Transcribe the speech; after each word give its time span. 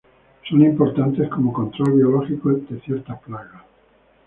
Son 0.49 0.59
importantes 0.63 1.29
como 1.29 1.53
control 1.53 1.93
biológico 1.97 2.49
de 2.53 2.81
ciertas 2.81 3.21
plagas. 3.21 3.61